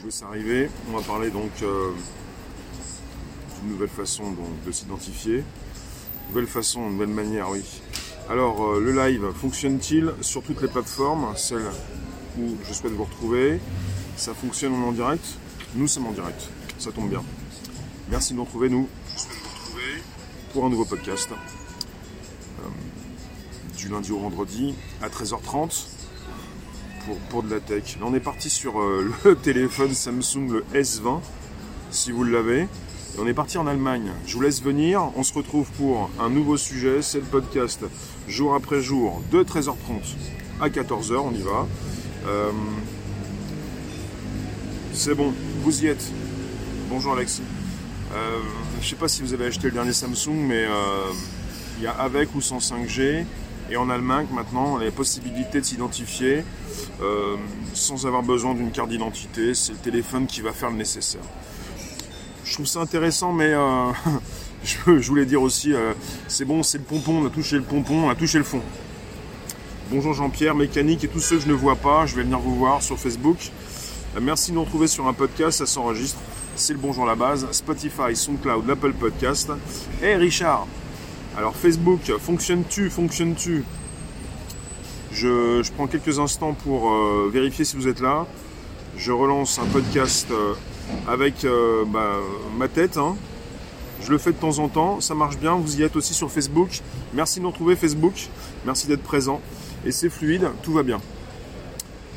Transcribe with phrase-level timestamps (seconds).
[0.00, 0.70] je laisse arriver.
[0.88, 1.90] On va parler donc euh,
[3.60, 5.44] d'une nouvelle façon donc, de s'identifier.
[6.28, 7.64] Nouvelle façon, nouvelle manière, oui.
[8.28, 11.68] Alors, euh, le live fonctionne-t-il sur toutes les plateformes, celles
[12.38, 13.60] où je souhaite vous retrouver?
[14.16, 15.24] Ça fonctionne en direct?
[15.74, 16.48] Nous sommes en direct,
[16.78, 17.22] ça tombe bien.
[18.10, 18.88] Merci de nous retrouver, nous.
[19.66, 19.80] Vous
[20.52, 21.28] pour un nouveau podcast.
[21.32, 22.62] Euh,
[23.76, 25.99] du lundi au vendredi à 13h30
[27.06, 27.96] pour, pour de la tech.
[27.98, 31.20] Là, on est parti sur euh, le téléphone Samsung, le S20,
[31.90, 32.68] si vous l'avez.
[33.18, 34.12] On est parti en Allemagne.
[34.26, 35.10] Je vous laisse venir.
[35.16, 37.02] On se retrouve pour un nouveau sujet.
[37.02, 37.84] C'est le podcast
[38.28, 39.74] jour après jour de 13h30
[40.60, 41.16] à 14h.
[41.16, 41.66] On y va.
[42.26, 42.50] Euh,
[44.92, 45.32] c'est bon,
[45.62, 46.04] vous y êtes.
[46.88, 47.42] Bonjour Alexis.
[48.12, 48.38] Euh,
[48.80, 51.12] je sais pas si vous avez acheté le dernier Samsung, mais euh,
[51.78, 53.24] il y a avec ou sans 5G.
[53.70, 56.44] Et en Allemagne, maintenant, on a la possibilité de s'identifier
[57.00, 57.36] euh,
[57.72, 59.54] sans avoir besoin d'une carte d'identité.
[59.54, 61.20] C'est le téléphone qui va faire le nécessaire.
[62.44, 63.92] Je trouve ça intéressant, mais euh,
[64.64, 65.92] je, voulais dire aussi, euh,
[66.26, 68.60] c'est bon, c'est le pompon, on a touché le pompon, on a touché le fond.
[69.88, 72.56] Bonjour Jean-Pierre, mécanique et tous ceux que je ne vois pas, je vais venir vous
[72.56, 73.38] voir sur Facebook.
[74.20, 76.18] Merci de nous retrouver sur un podcast, ça s'enregistre.
[76.56, 79.50] C'est le Bonjour la base, Spotify, SoundCloud, l'Apple Podcast.
[80.02, 80.66] Et Richard,
[81.36, 83.64] alors Facebook, fonctionne-tu, fonctionne-tu
[85.12, 88.26] je, je, prends quelques instants pour euh, vérifier si vous êtes là.
[88.96, 90.54] Je relance un podcast euh,
[91.08, 92.14] avec euh, bah,
[92.56, 92.96] ma tête.
[92.96, 93.16] Hein.
[94.02, 95.56] Je le fais de temps en temps, ça marche bien.
[95.56, 96.80] Vous y êtes aussi sur Facebook.
[97.12, 98.28] Merci de nous retrouver Facebook.
[98.64, 99.40] Merci d'être présent.
[99.84, 101.00] Et c'est fluide, tout va bien.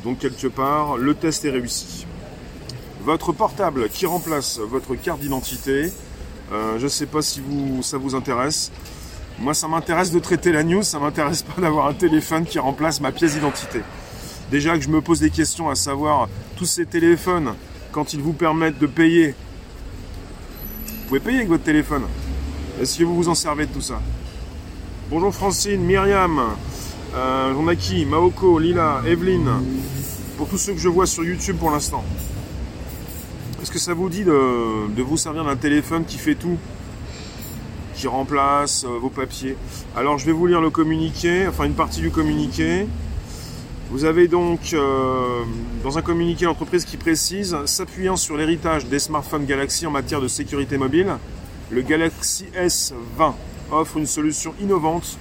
[0.04, 2.06] Donc quelque part, le test est réussi.
[3.02, 5.90] Votre portable qui remplace votre carte d'identité.
[6.52, 7.42] je ne sais pas si
[7.82, 8.70] ça vous intéresse.
[9.40, 13.00] Moi, ça m'intéresse de traiter la news, ça m'intéresse pas d'avoir un téléphone qui remplace
[13.00, 13.80] ma pièce d'identité.
[14.50, 17.54] Déjà que je me pose des questions à savoir, tous ces téléphones,
[17.90, 19.34] quand ils vous permettent de payer,
[20.88, 22.04] vous pouvez payer avec votre téléphone.
[22.80, 24.00] Est-ce que vous vous en servez de tout ça?
[25.10, 26.40] Bonjour Francine, Myriam,
[27.14, 28.06] euh, on a qui?
[28.06, 29.50] Maoko, Lila, Evelyne,
[30.38, 32.04] pour tous ceux que je vois sur YouTube pour l'instant.
[33.60, 36.56] Est-ce que ça vous dit de vous servir d'un téléphone qui fait tout?
[38.08, 39.56] Remplace euh, vos papiers.
[39.96, 42.86] Alors je vais vous lire le communiqué, enfin une partie du communiqué.
[43.90, 45.42] Vous avez donc euh,
[45.82, 50.28] dans un communiqué l'entreprise qui précise, s'appuyant sur l'héritage des smartphones Galaxy en matière de
[50.28, 51.16] sécurité mobile,
[51.70, 53.34] le Galaxy S20
[53.70, 55.18] offre une solution innovante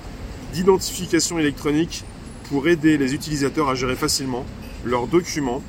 [0.53, 2.03] d'identification électronique
[2.49, 4.45] pour aider les utilisateurs à gérer facilement
[4.85, 5.61] leurs documents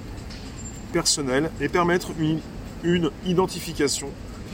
[0.93, 2.41] personnels et permettre une,
[2.83, 4.09] une identification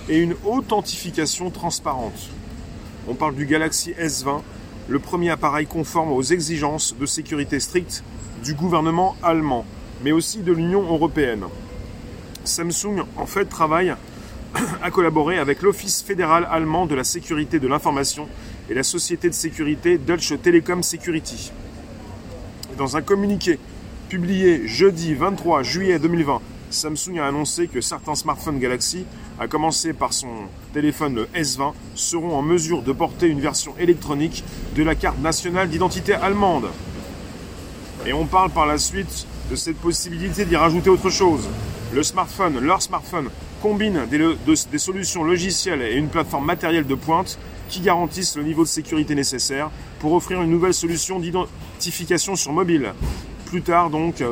[0.09, 2.31] et une authentification transparente.
[3.09, 4.43] On parle du Galaxy S20,
[4.89, 8.05] le premier appareil conforme aux exigences de sécurité strictes
[8.45, 9.65] du gouvernement allemand,
[10.05, 11.45] mais aussi de l'Union européenne.
[12.45, 13.95] Samsung, en fait, travaille
[14.83, 18.29] à collaborer avec l'Office fédéral allemand de la sécurité de l'information
[18.69, 21.53] et la société de sécurité Deutsche Telekom Security.
[22.77, 23.59] Dans un communiqué
[24.09, 29.05] publié jeudi 23 juillet 2020, Samsung a annoncé que certains smartphones Galaxy
[29.41, 30.29] à commencer par son
[30.75, 34.45] téléphone le S20, seront en mesure de porter une version électronique
[34.77, 36.69] de la carte nationale d'identité allemande.
[38.07, 41.49] Et on parle par la suite de cette possibilité d'y rajouter autre chose.
[41.95, 43.31] Le smartphone, leur smartphone,
[43.63, 44.37] combine des, de,
[44.71, 47.39] des solutions logicielles et une plateforme matérielle de pointe
[47.71, 49.71] qui garantissent le niveau de sécurité nécessaire
[50.01, 52.93] pour offrir une nouvelle solution d'identification sur mobile.
[53.47, 54.23] Plus tard, donc,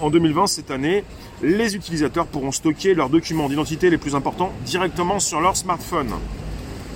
[0.00, 1.04] en 2020, cette année,
[1.42, 6.10] les utilisateurs pourront stocker leurs documents d'identité les plus importants directement sur leur smartphone.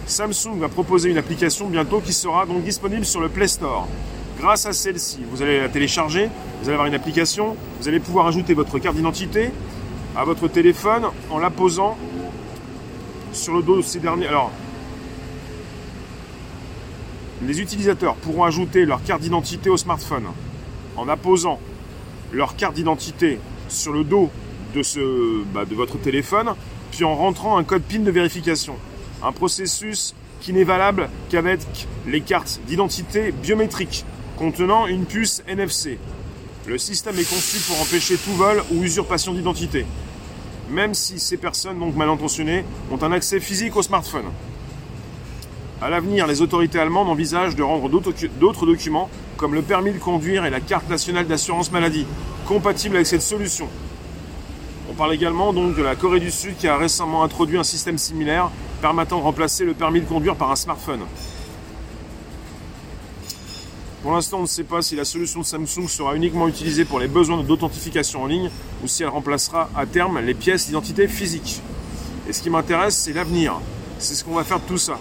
[0.07, 3.89] Samsung va proposer une application bientôt qui sera donc disponible sur le Play Store.
[4.39, 6.29] Grâce à celle-ci, vous allez la télécharger,
[6.61, 9.51] vous allez avoir une application, vous allez pouvoir ajouter votre carte d'identité
[10.17, 11.99] à votre téléphone en la posant
[13.33, 14.29] sur le dos de ces derniers.
[14.29, 14.53] Alors,
[17.43, 20.27] les utilisateurs pourront ajouter leur carte d'identité au smartphone
[20.97, 21.59] en apposant
[22.33, 24.31] leur carte d'identité sur le dos
[25.55, 26.55] bah, de votre téléphone,
[26.91, 28.75] puis en rentrant un code PIN de vérification.
[29.23, 31.61] Un processus qui n'est valable qu'avec
[32.07, 34.05] les cartes d'identité biométriques
[34.37, 35.99] contenant une puce NFC.
[36.67, 39.87] Le système est conçu pour empêcher tout vol ou usurpation d'identité,
[40.69, 44.27] même si ces personnes, donc mal intentionnées, ont un accès physique au smartphone.
[45.81, 50.45] À l'avenir, les autorités allemandes envisagent de rendre d'autres documents, comme le permis de conduire
[50.45, 52.07] et la carte nationale d'assurance maladie,
[52.47, 53.69] compatibles avec cette solution.
[54.89, 57.99] On parle également donc de la Corée du Sud qui a récemment introduit un système
[57.99, 58.51] similaire
[58.81, 61.01] permettant de remplacer le permis de conduire par un smartphone.
[64.03, 67.01] Pour l'instant, on ne sait pas si la solution de Samsung sera uniquement utilisée pour
[67.01, 68.51] les besoins d'authentification en ligne
[68.85, 71.61] ou si elle remplacera à terme les pièces d'identité physiques.
[72.29, 73.55] Et ce qui m'intéresse, c'est l'avenir.
[73.99, 75.01] C'est ce qu'on va faire de tout ça.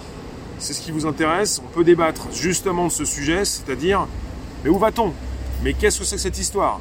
[0.58, 1.62] C'est ce qui vous intéresse.
[1.64, 4.08] On peut débattre justement de ce sujet, c'est-à-dire,
[4.64, 5.14] mais où va-t-on?
[5.64, 6.80] Mais qu'est-ce que c'est que cette histoire?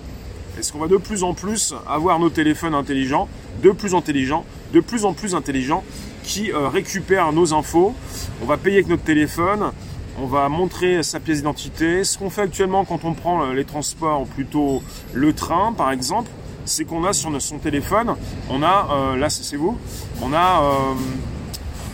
[0.58, 3.28] Est-ce qu'on va de plus en plus avoir nos téléphones intelligents,
[3.62, 5.84] de plus intelligents, de plus en plus intelligents,
[6.22, 7.94] qui euh, récupèrent nos infos
[8.42, 9.72] On va payer avec notre téléphone,
[10.20, 12.04] on va montrer sa pièce d'identité.
[12.04, 16.30] Ce qu'on fait actuellement quand on prend les transports, ou plutôt le train par exemple,
[16.64, 18.14] c'est qu'on a sur son téléphone,
[18.48, 19.78] on a, euh, là c'est vous,
[20.22, 20.94] on a euh,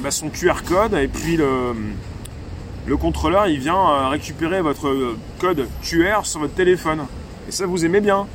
[0.01, 1.75] bah, son QR code et puis le,
[2.87, 7.07] le contrôleur il vient euh, récupérer votre code QR sur votre téléphone.
[7.49, 8.27] Et ça vous aimez bien.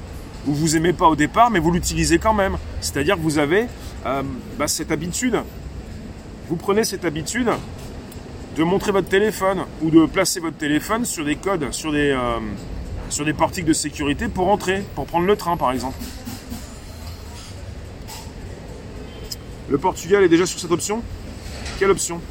[0.47, 2.57] Ou vous aimez pas au départ, mais vous l'utilisez quand même.
[2.81, 3.67] C'est-à-dire que vous avez
[4.03, 5.39] bah, cette habitude.
[6.49, 7.49] Vous prenez cette habitude
[8.55, 12.15] de montrer votre téléphone ou de placer votre téléphone sur des codes, sur des,
[13.09, 15.97] sur des portiques de sécurité pour entrer, pour prendre le train par exemple.
[19.67, 21.01] Le Portugal est déjà sur cette option?
[21.79, 22.21] Quelle option?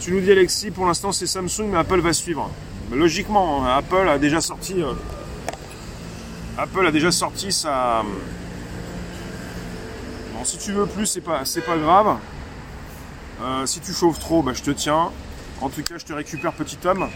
[0.00, 2.50] Tu nous dis Alexis, pour l'instant c'est Samsung, mais Apple va suivre.
[2.92, 4.82] logiquement, hein, Apple a déjà sorti.
[4.82, 4.92] Euh,
[6.56, 8.02] Apple a déjà sorti sa.
[10.32, 12.16] Bon, si tu veux plus, c'est pas, pas grave.
[13.42, 15.10] Euh, si tu chauffes trop, bah, je te tiens.
[15.60, 17.08] En tout cas, je te récupère petit homme.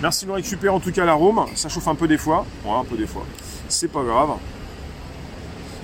[0.00, 1.44] Merci de me récupérer en tout cas l'arôme.
[1.56, 2.46] Ça chauffe un peu des fois.
[2.64, 3.26] Ouais, un peu des fois.
[3.68, 4.30] C'est pas grave.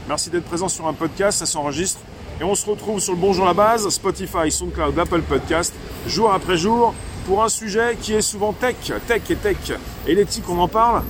[0.08, 2.00] Merci d'être présent sur un podcast, ça s'enregistre.
[2.40, 5.75] Et on se retrouve sur le Bonjour la base, Spotify, SoundCloud, Apple Podcast,
[6.06, 6.94] jour après jour,
[7.26, 8.76] pour un sujet qui est souvent tech,
[9.06, 9.56] tech et tech.
[10.06, 11.02] Et l'éthique, on en parle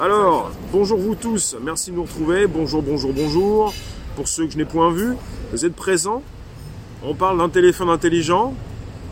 [0.00, 2.46] Alors, bonjour vous tous, merci de nous retrouver.
[2.46, 3.74] Bonjour, bonjour, bonjour.
[4.16, 5.14] Pour ceux que je n'ai point vus,
[5.52, 6.22] vous êtes présents.
[7.04, 8.54] On parle d'un téléphone intelligent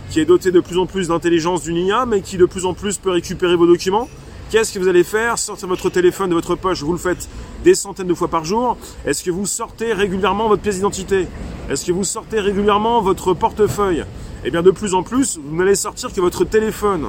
[0.08, 2.72] qui est doté de plus en plus d'intelligence d'une IA, mais qui de plus en
[2.72, 4.08] plus peut récupérer vos documents
[4.50, 5.38] Qu'est-ce que vous allez faire?
[5.38, 7.28] Sortir votre téléphone de votre poche, vous le faites
[7.64, 8.78] des centaines de fois par jour.
[9.04, 11.26] Est-ce que vous sortez régulièrement votre pièce d'identité?
[11.68, 14.06] Est-ce que vous sortez régulièrement votre portefeuille?
[14.42, 17.08] Eh bien de plus en plus, vous n'allez sortir que votre téléphone.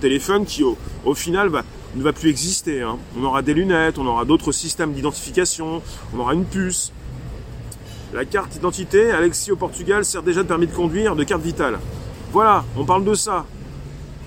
[0.00, 1.52] Téléphone qui au, final
[1.96, 2.82] ne va plus exister.
[2.82, 2.98] Hein.
[3.18, 5.82] On aura des lunettes, on aura d'autres systèmes d'identification,
[6.14, 6.92] on aura une puce.
[8.12, 11.78] La carte d'identité, Alexis au Portugal, sert déjà de permis de conduire, de carte vitale.
[12.32, 13.46] Voilà, on parle de ça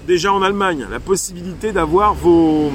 [0.08, 2.72] déjà en Allemagne, la possibilité d'avoir vos,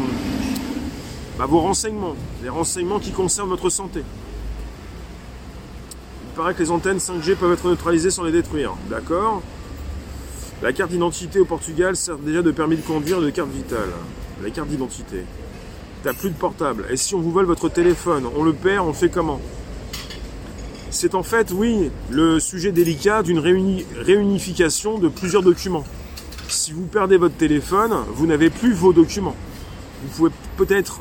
[1.39, 4.03] bah, vos renseignements, les renseignements qui concernent votre santé.
[6.25, 8.75] Il paraît que les antennes 5G peuvent être neutralisées sans les détruire.
[8.91, 9.43] D'accord
[10.63, 13.91] La carte d'identité au Portugal sert déjà de permis de conduire de carte vitale.
[14.43, 15.25] La carte d'identité.
[16.03, 16.87] T'as plus de portable.
[16.91, 19.41] Et si on vous vole votre téléphone, on le perd, on fait comment?
[20.91, 25.85] C'est en fait, oui, le sujet délicat d'une réunification de plusieurs documents
[26.53, 29.35] si vous perdez votre téléphone, vous n'avez plus vos documents.
[30.03, 31.01] Vous pouvez peut-être...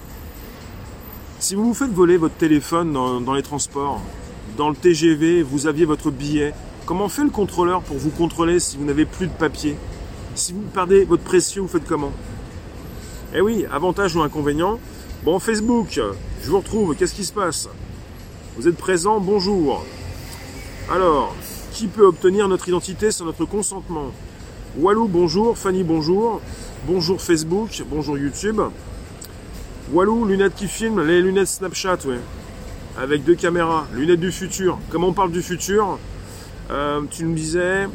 [1.40, 4.02] Si vous vous faites voler votre téléphone dans, les transports,
[4.58, 6.54] dans le TGV, vous aviez votre billet,
[6.86, 9.76] comment fait le contrôleur pour vous contrôler si vous n'avez plus de papier?
[10.36, 12.12] Si vous perdez votre précieux, vous faites comment?
[13.34, 14.78] Eh oui, avantage ou inconvénient.
[15.24, 16.02] Bon, Facebook,
[16.44, 17.70] je vous retrouve, qu'est-ce qui se passe
[18.58, 19.86] Vous êtes présent, bonjour.
[20.92, 21.34] Alors,
[21.72, 24.12] qui peut obtenir notre identité sans notre consentement
[24.78, 25.58] Walou, bonjour.
[25.58, 26.42] Fanny, bonjour.
[26.86, 27.82] Bonjour Facebook.
[27.90, 28.60] Bonjour YouTube.
[29.94, 32.20] Walou, lunettes qui filment, les lunettes Snapchat, ouais.
[32.98, 33.88] Avec deux caméras.
[33.94, 34.78] Lunettes du futur.
[34.90, 36.00] Comme on parle du futur,
[36.70, 37.88] euh, tu nous disais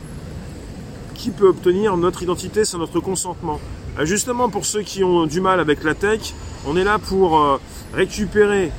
[1.14, 3.61] qui peut obtenir notre identité sans notre consentement.
[3.99, 6.35] Euh, justement, pour ceux qui ont du mal avec la tech,
[6.67, 7.59] on est là pour euh,
[7.95, 8.71] récupérer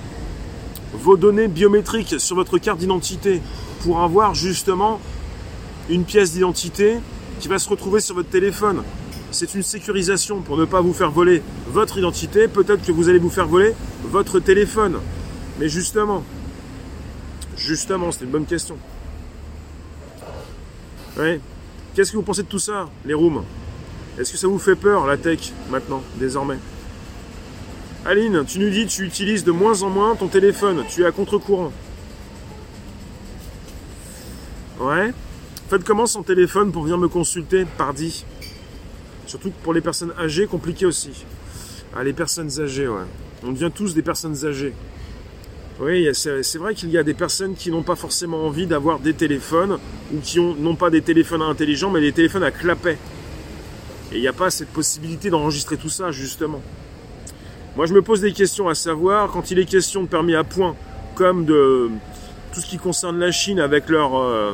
[0.94, 3.42] vos données biométriques sur votre carte d'identité
[3.82, 5.00] pour avoir justement
[5.90, 6.98] une pièce d'identité
[7.40, 8.84] qui va se retrouver sur votre téléphone.
[9.32, 12.48] C'est une sécurisation pour ne pas vous faire voler votre identité.
[12.48, 15.00] Peut-être que vous allez vous faire voler votre téléphone.
[15.60, 16.24] Mais justement,
[17.58, 18.78] justement, c'est une bonne question.
[21.18, 21.42] Ouais.
[21.94, 23.44] Qu'est-ce que vous pensez de tout ça, les rooms?
[24.20, 26.58] Est-ce que ça vous fait peur, la tech, maintenant, désormais?
[28.06, 31.12] Aline, tu nous dis tu utilises de moins en moins ton téléphone, tu es à
[31.12, 31.72] contre-courant.
[34.80, 35.14] Ouais
[35.70, 38.24] Faites comment son téléphone pour venir me consulter, pardi?
[39.26, 41.26] Surtout pour les personnes âgées, compliqué aussi.
[41.96, 43.04] Ah, les personnes âgées, ouais.
[43.44, 44.74] On devient tous des personnes âgées.
[45.80, 49.14] Oui, c'est vrai qu'il y a des personnes qui n'ont pas forcément envie d'avoir des
[49.14, 49.78] téléphones,
[50.14, 52.98] ou qui ont non pas des téléphones intelligents, mais des téléphones à clapet.
[54.12, 56.62] Et il n'y a pas cette possibilité d'enregistrer tout ça, justement.
[57.76, 60.44] Moi, je me pose des questions à savoir, quand il est question de permis à
[60.44, 60.76] point,
[61.16, 61.90] comme de
[62.54, 64.18] tout ce qui concerne la Chine avec leur...
[64.18, 64.54] Euh,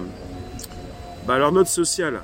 [1.27, 2.22] bah, note sociale.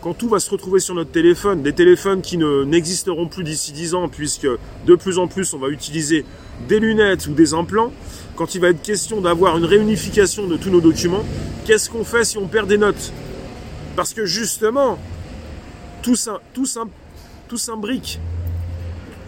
[0.00, 3.72] quand tout va se retrouver sur notre téléphone, des téléphones qui ne, n'existeront plus d'ici
[3.72, 4.48] 10 ans, puisque
[4.86, 6.24] de plus en plus on va utiliser
[6.66, 7.92] des lunettes ou des implants,
[8.36, 11.24] quand il va être question d'avoir une réunification de tous nos documents,
[11.66, 13.12] qu'est-ce qu'on fait si on perd des notes?
[13.94, 14.98] Parce que justement,
[16.02, 16.16] tout,
[16.54, 16.66] tout,
[17.48, 18.20] tout s'imbrique,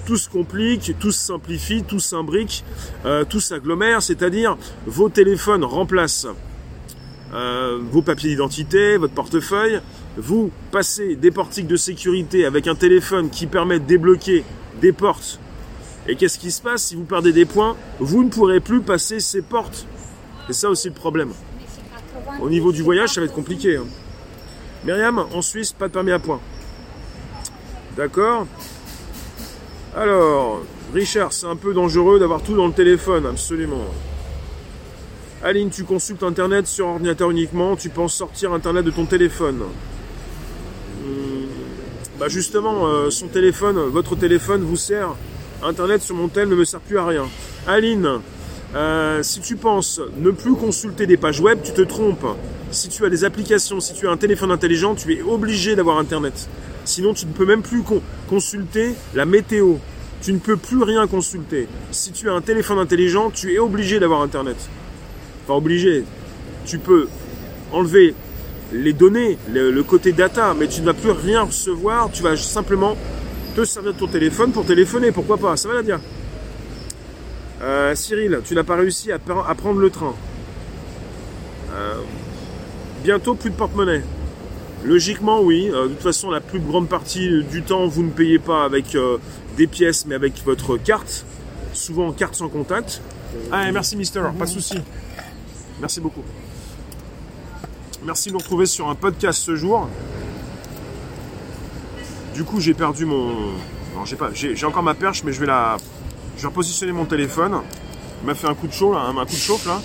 [0.06, 2.64] tout se complique, tout se simplifie, tout s'imbrique,
[3.04, 6.28] euh, tout s'agglomère, c'est-à-dire vos téléphones remplacent
[7.34, 9.80] euh, vos papiers d'identité, votre portefeuille,
[10.18, 14.44] vous passez des portiques de sécurité avec un téléphone qui permet de débloquer
[14.80, 15.40] des portes.
[16.06, 17.76] Et qu'est-ce qui se passe si vous perdez des points?
[18.00, 19.86] Vous ne pourrez plus passer ces portes.
[20.46, 21.30] C'est ça aussi le problème.
[22.40, 23.76] Au niveau du voyage, ça va être compliqué.
[23.76, 23.86] Hein.
[24.84, 26.40] Myriam, en Suisse, pas de permis à points.
[27.96, 28.46] D'accord
[29.94, 30.62] Alors,
[30.94, 33.84] Richard, c'est un peu dangereux d'avoir tout dans le téléphone, absolument.
[35.44, 39.60] Aline, tu consultes Internet sur ordinateur uniquement, tu penses sortir Internet de ton téléphone.
[41.04, 41.46] Hmm,
[42.18, 45.14] bah justement, euh, son téléphone, votre téléphone vous sert.
[45.62, 47.28] Internet sur mon tel ne me sert plus à rien.
[47.66, 48.20] Aline,
[48.74, 52.26] euh, si tu penses ne plus consulter des pages web, tu te trompes.
[52.70, 55.98] Si tu as des applications, si tu as un téléphone intelligent, tu es obligé d'avoir
[55.98, 56.48] Internet.
[56.84, 57.82] Sinon, tu ne peux même plus
[58.28, 59.76] consulter la météo.
[60.20, 61.68] Tu ne peux plus rien consulter.
[61.90, 64.56] Si tu as un téléphone intelligent, tu es obligé d'avoir Internet.
[65.44, 66.04] Enfin, obligé.
[66.64, 67.08] Tu peux
[67.72, 68.14] enlever
[68.72, 72.10] les données, le, côté data, mais tu ne vas plus rien recevoir.
[72.12, 72.96] Tu vas simplement
[73.54, 75.12] te servir de ton téléphone pour téléphoner.
[75.12, 75.56] Pourquoi pas?
[75.56, 76.00] Ça va la dire.
[77.62, 80.14] Euh, Cyril, tu n'as pas réussi à, prendre le train.
[81.74, 81.94] Euh,
[83.02, 84.02] bientôt plus de porte-monnaie.
[84.84, 85.70] Logiquement, oui.
[85.72, 88.96] Euh, de toute façon, la plus grande partie du temps, vous ne payez pas avec
[89.56, 91.24] des pièces, mais avec votre carte.
[91.72, 93.00] Souvent, carte sans contact.
[93.50, 94.22] Ah, merci, Mister.
[94.38, 94.78] Pas de souci.
[95.80, 96.22] Merci beaucoup.
[98.04, 99.88] Merci de nous retrouver sur un podcast ce jour.
[102.34, 103.28] Du coup, j'ai perdu mon.
[103.94, 104.30] Non, j'ai pas.
[104.32, 105.76] J'ai encore ma perche, mais je vais la.
[106.36, 107.60] Je vais repositionner mon téléphone.
[108.22, 109.80] Il m'a fait un coup de chaud là, un coup de chauffe là.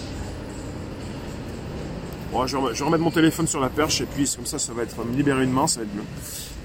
[2.32, 4.84] Bon, je, vais remettre mon téléphone sur la perche et puis comme ça, ça va
[4.84, 6.04] être me libérer une main, ça va être mieux.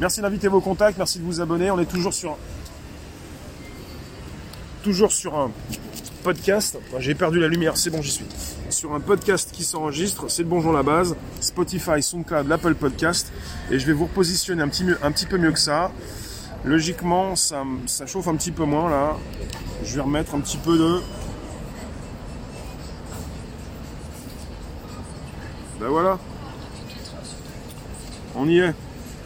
[0.01, 1.71] Merci d'inviter vos contacts, merci de vous abonner.
[1.71, 2.37] On est toujours sur
[4.83, 5.53] toujours sur un
[6.25, 6.79] podcast.
[6.99, 8.25] J'ai perdu la lumière, c'est bon, j'y suis.
[8.71, 13.33] Sur un podcast qui s'enregistre, c'est le Bonjour la base, Spotify, SoundCloud, l'Apple Podcast.
[13.71, 15.93] Et je vais vous repositionner un petit, un petit peu mieux que ça.
[16.65, 19.17] Logiquement, ça, ça chauffe un petit peu moins là.
[19.85, 21.01] Je vais remettre un petit peu de
[25.83, 26.17] Ben voilà.
[28.37, 28.73] On y est.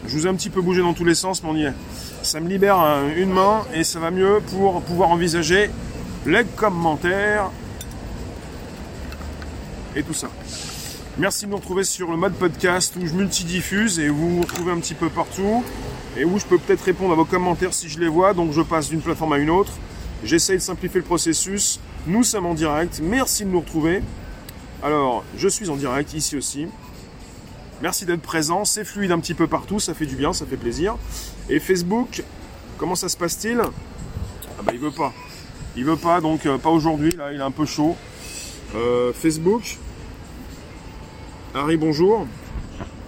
[0.07, 1.73] Je vous ai un petit peu bougé dans tous les sens, mais on y est.
[2.23, 2.79] Ça me libère
[3.15, 5.69] une main et ça va mieux pour pouvoir envisager
[6.25, 7.51] les commentaires
[9.95, 10.29] et tout ça.
[11.19, 14.71] Merci de nous retrouver sur le mode podcast où je multidiffuse et vous vous retrouvez
[14.71, 15.63] un petit peu partout
[16.17, 18.33] et où je peux peut-être répondre à vos commentaires si je les vois.
[18.33, 19.73] Donc je passe d'une plateforme à une autre.
[20.23, 21.79] J'essaye de simplifier le processus.
[22.07, 22.99] Nous sommes en direct.
[23.03, 24.01] Merci de nous retrouver.
[24.83, 26.67] Alors, je suis en direct ici aussi.
[27.81, 28.63] Merci d'être présent.
[28.63, 29.79] C'est fluide un petit peu partout.
[29.79, 30.97] Ça fait du bien, ça fait plaisir.
[31.49, 32.23] Et Facebook,
[32.77, 33.59] comment ça se passe-t-il?
[33.59, 35.13] Ah bah il veut pas.
[35.75, 37.11] Il veut pas, donc euh, pas aujourd'hui.
[37.11, 37.95] Là, il est un peu chaud.
[38.75, 39.77] Euh, Facebook.
[41.55, 42.27] Harry, bonjour.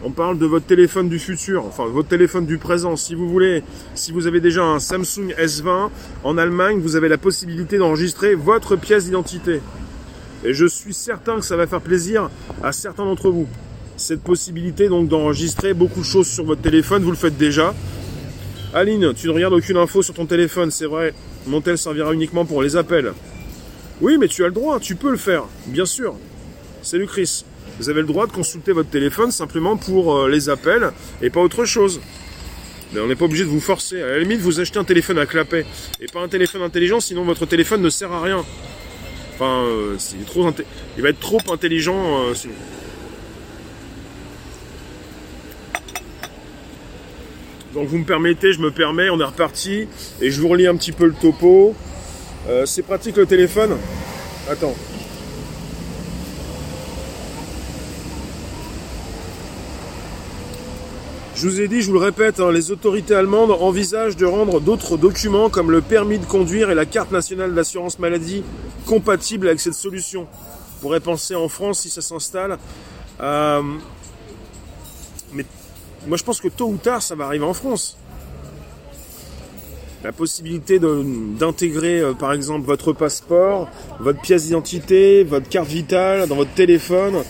[0.03, 2.95] On parle de votre téléphone du futur, enfin votre téléphone du présent.
[2.95, 3.63] Si vous voulez,
[3.95, 5.89] si vous avez déjà un Samsung S20
[6.23, 9.59] en Allemagne, vous avez la possibilité d'enregistrer votre pièce d'identité.
[10.45, 12.29] Et je suis certain que ça va faire plaisir
[12.63, 13.47] à certains d'entre vous.
[13.97, 17.73] Cette possibilité donc d'enregistrer beaucoup de choses sur votre téléphone, vous le faites déjà.
[18.73, 21.13] Aline, tu ne regardes aucune info sur ton téléphone, c'est vrai.
[21.47, 23.13] Mon tel servira uniquement pour les appels.
[23.99, 26.15] Oui, mais tu as le droit, tu peux le faire, bien sûr.
[26.81, 27.43] Salut Chris.
[27.79, 30.91] Vous avez le droit de consulter votre téléphone simplement pour euh, les appels
[31.21, 31.99] et pas autre chose.
[32.93, 34.01] Mais on n'est pas obligé de vous forcer.
[34.01, 35.65] À la limite, vous achetez un téléphone à clapet
[35.99, 38.45] et pas un téléphone intelligent, sinon votre téléphone ne sert à rien.
[39.39, 39.95] Enfin, euh,
[40.97, 41.95] il va être trop intelligent.
[41.95, 42.33] Euh,
[47.73, 49.87] Donc vous me permettez, je me permets, on est reparti.
[50.19, 51.73] Et je vous relis un petit peu le topo.
[52.49, 53.77] Euh, c'est pratique le téléphone?
[54.49, 54.75] Attends.
[61.39, 64.59] Je vous ai dit, je vous le répète, hein, les autorités allemandes envisagent de rendre
[64.59, 68.43] d'autres documents comme le permis de conduire et la carte nationale d'assurance maladie
[68.85, 70.27] compatibles avec cette solution.
[70.27, 72.57] On pourrait penser en France si ça s'installe.
[73.21, 73.61] Euh,
[75.31, 75.45] mais
[76.07, 77.97] moi je pense que tôt ou tard ça va arriver en France.
[80.03, 83.69] La possibilité d'intégrer euh, par exemple votre passeport,
[84.01, 87.23] votre pièce d'identité, votre carte vitale dans votre téléphone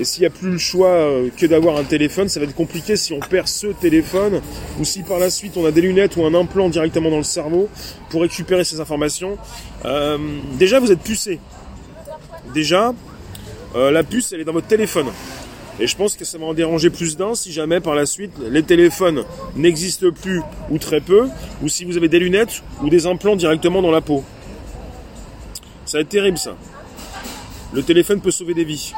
[0.00, 2.54] Et s'il n'y a plus le choix euh, que d'avoir un téléphone, ça va être
[2.54, 4.40] compliqué si on perd ce téléphone
[4.78, 7.22] ou si par la suite on a des lunettes ou un implant directement dans le
[7.22, 7.68] cerveau
[8.08, 9.36] pour récupérer ces informations.
[9.84, 10.16] Euh,
[10.58, 11.38] déjà, vous êtes pucé.
[12.54, 12.94] Déjà,
[13.76, 15.08] euh, la puce, elle est dans votre téléphone.
[15.78, 18.32] Et je pense que ça va en déranger plus d'un si jamais par la suite
[18.50, 20.40] les téléphones n'existent plus
[20.70, 21.28] ou très peu,
[21.62, 24.24] ou si vous avez des lunettes ou des implants directement dans la peau.
[25.84, 26.56] Ça va être terrible ça.
[27.74, 28.94] Le téléphone peut sauver des vies.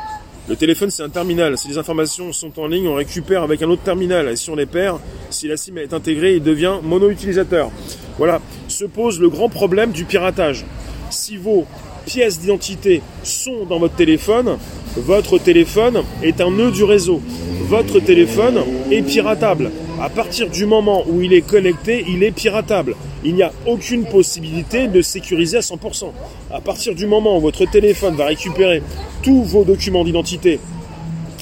[0.48, 1.56] Le téléphone c'est un terminal.
[1.56, 4.28] Si les informations sont en ligne, on récupère avec un autre terminal.
[4.28, 4.98] Et si on les perd,
[5.30, 7.70] si la SIM est intégrée, il devient mono-utilisateur.
[8.18, 8.40] Voilà.
[8.66, 10.64] Se pose le grand problème du piratage.
[11.10, 11.66] Si vos
[12.06, 14.58] pièces d'identité sont dans votre téléphone,
[14.96, 17.20] votre téléphone est un nœud du réseau.
[17.68, 19.70] Votre téléphone est piratable.
[20.00, 22.94] À partir du moment où il est connecté, il est piratable.
[23.24, 26.10] Il n'y a aucune possibilité de sécuriser à 100%.
[26.52, 28.82] À partir du moment où votre téléphone va récupérer
[29.22, 30.58] tous vos documents d'identité,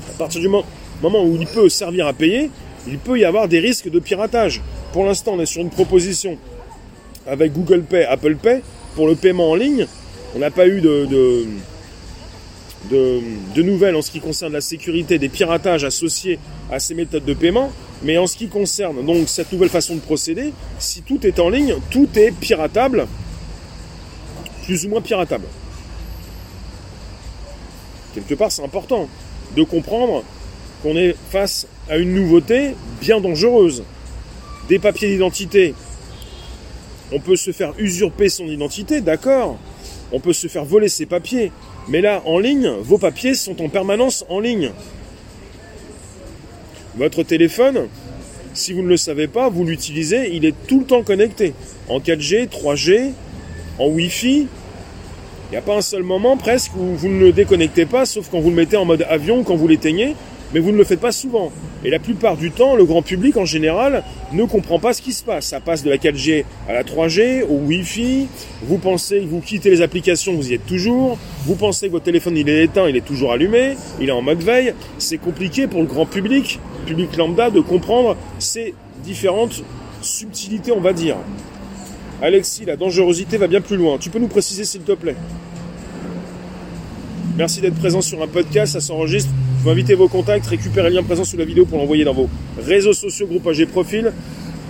[0.09, 2.50] à partir du moment où il peut servir à payer,
[2.87, 4.62] il peut y avoir des risques de piratage.
[4.92, 6.37] Pour l'instant, on est sur une proposition
[7.26, 8.61] avec Google Pay, Apple Pay,
[8.95, 9.87] pour le paiement en ligne.
[10.37, 11.45] On n'a pas eu de, de,
[13.56, 16.38] nouvelles en ce qui concerne la sécurité des piratages associés
[16.70, 17.72] à ces méthodes de paiement.
[18.02, 21.50] Mais en ce qui concerne donc cette nouvelle façon de procéder, si tout est en
[21.50, 23.06] ligne, tout est piratable,
[24.64, 25.44] plus ou moins piratable.
[28.14, 29.08] Quelque part, c'est important
[29.54, 30.25] de comprendre
[30.82, 33.84] qu'on est face à une nouveauté bien dangereuse.
[34.68, 35.75] Des papiers d'identité.
[37.12, 39.58] On peut se faire usurper son identité, d'accord.
[40.12, 41.52] On peut se faire voler ses papiers.
[41.90, 44.70] Mais là, en ligne, vos papiers sont en permanence en ligne.
[46.97, 47.88] Votre téléphone,
[48.54, 51.52] si vous ne le savez pas, vous l'utilisez, il est tout le temps connecté.
[51.88, 53.11] En 4G, 3G,
[53.80, 54.47] en Wi-Fi.
[55.49, 58.28] Il n'y a pas un seul moment presque où vous ne le déconnectez pas, sauf
[58.30, 60.14] quand vous le mettez en mode avion quand vous l'éteignez
[60.52, 61.52] mais vous ne le faites pas souvent.
[61.85, 64.02] Et la plupart du temps, le grand public en général
[64.33, 65.47] ne comprend pas ce qui se passe.
[65.47, 68.26] Ça passe de la 4G à la 3G, au Wi-Fi.
[68.62, 71.19] Vous pensez, vous quittez les applications, vous y êtes toujours.
[71.47, 74.23] Vous pensez que votre téléphone il est éteint, il est toujours allumé, il est en
[74.23, 74.74] mode veille.
[74.98, 78.74] C'est compliqué pour le grand public, public lambda, de comprendre ces
[79.05, 79.62] différentes
[80.03, 81.16] subtilités, on va dire.
[82.22, 83.96] Alexis, la dangerosité va bien plus loin.
[83.98, 85.16] Tu peux nous préciser s'il te plaît?
[87.37, 89.31] Merci d'être présent sur un podcast, ça s'enregistre.
[89.62, 92.31] Vous invitez vos contacts, récupérez le lien présent sous la vidéo pour l'envoyer dans vos
[92.59, 94.11] réseaux sociaux, groupe AG Profil.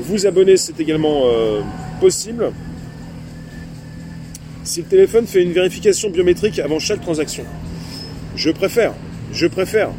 [0.01, 1.61] Vous abonner, c'est également euh,
[2.01, 2.51] possible.
[4.65, 7.45] Si le téléphone fait une vérification biométrique avant chaque transaction,
[8.35, 8.93] je préfère,
[9.33, 9.91] je préfère.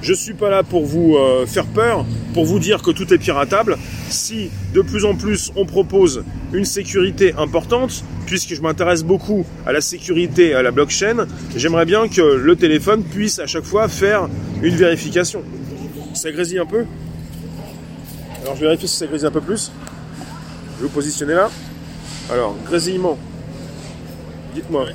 [0.00, 3.12] Je ne suis pas là pour vous euh, faire peur, pour vous dire que tout
[3.12, 3.76] est piratable.
[4.08, 9.72] Si de plus en plus on propose une sécurité importante, puisque je m'intéresse beaucoup à
[9.72, 13.88] la sécurité et à la blockchain, j'aimerais bien que le téléphone puisse à chaque fois
[13.88, 14.28] faire
[14.62, 15.42] une vérification.
[16.12, 16.84] Ça grésille un peu
[18.42, 19.72] Alors je vérifie si ça grésille un peu plus.
[20.76, 21.50] Je vais vous positionner là.
[22.30, 23.18] Alors, grésillement.
[24.54, 24.86] Dites-moi.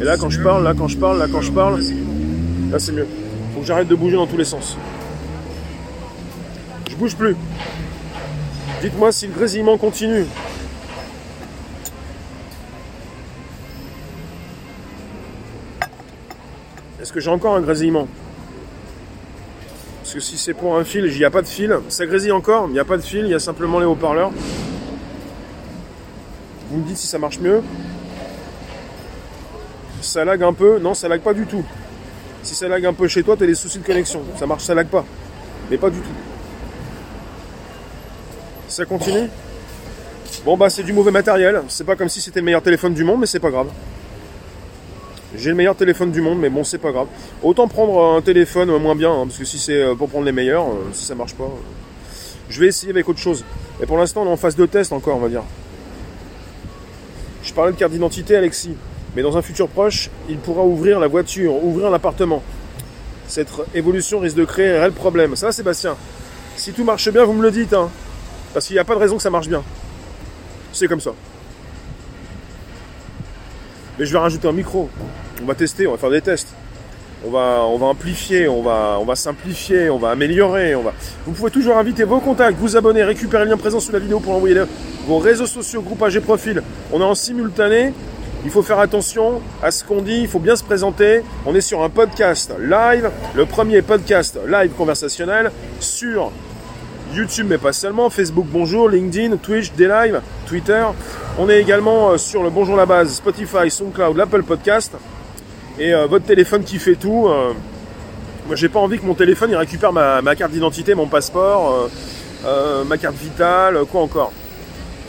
[0.00, 1.80] Et là quand je parle, là quand je parle, là quand je parle,
[2.72, 3.06] là c'est mieux.
[3.54, 4.76] Faut que j'arrête de bouger dans tous les sens.
[6.90, 7.36] Je bouge plus.
[8.82, 10.26] Dites-moi si le grésillement continue.
[17.20, 18.08] J'ai encore un grésillement
[20.02, 21.78] Parce que si c'est pour un fil, il n'y a pas de fil.
[21.88, 24.30] Ça grésille encore, il n'y a pas de fil, il y a simplement les haut-parleurs.
[26.70, 27.62] Vous me dites si ça marche mieux.
[30.00, 30.78] Ça lag un peu.
[30.78, 31.64] Non, ça lag pas du tout.
[32.42, 34.22] Si ça lag un peu chez toi, tu as des soucis de connexion.
[34.36, 35.04] Ça marche, ça lag pas.
[35.70, 36.10] Mais pas du tout.
[38.68, 39.28] Ça continue
[40.44, 41.62] Bon bah c'est du mauvais matériel.
[41.68, 43.68] C'est pas comme si c'était le meilleur téléphone du monde, mais c'est pas grave.
[45.36, 47.08] J'ai le meilleur téléphone du monde, mais bon c'est pas grave.
[47.42, 50.32] Autant prendre un téléphone moins bien, hein, parce que si c'est euh, pour prendre les
[50.32, 53.44] meilleurs, euh, si ça marche pas, euh, je vais essayer avec autre chose.
[53.82, 55.42] Et pour l'instant on est en phase de test encore, on va dire.
[57.42, 58.76] Je parlais de carte d'identité, Alexis,
[59.16, 62.42] mais dans un futur proche, il pourra ouvrir la voiture, ouvrir l'appartement.
[63.26, 65.34] Cette évolution risque de créer un réel problème.
[65.34, 65.96] Ça, Sébastien?
[66.56, 67.72] Si tout marche bien, vous me le dites.
[67.72, 67.90] Hein.
[68.52, 69.62] Parce qu'il n'y a pas de raison que ça marche bien.
[70.72, 71.12] C'est comme ça.
[73.98, 74.88] Mais je vais rajouter un micro.
[75.42, 76.48] On va tester, on va faire des tests.
[77.26, 80.74] On va, amplifier, on va, simplifier, on va améliorer.
[80.74, 80.92] On va...
[81.26, 84.20] Vous pouvez toujours inviter vos contacts, vous abonner, récupérer le lien présent sous la vidéo
[84.20, 84.60] pour envoyer
[85.06, 86.62] vos réseaux sociaux, groupe AG Profil.
[86.92, 87.94] On est en simultané.
[88.44, 91.22] Il faut faire attention à ce qu'on dit, il faut bien se présenter.
[91.46, 96.30] On est sur un podcast live, le premier podcast live conversationnel sur
[97.14, 100.84] YouTube, mais pas seulement, Facebook Bonjour, LinkedIn, Twitch, live, Twitter.
[101.38, 104.92] On est également euh, sur le Bonjour la base, Spotify, SoundCloud, l'Apple Podcast.
[105.78, 107.28] Et votre téléphone qui fait tout.
[108.46, 111.90] moi, j'ai pas envie que mon téléphone il récupère ma, carte d'identité, mon passeport,
[112.86, 114.32] ma carte vitale, quoi encore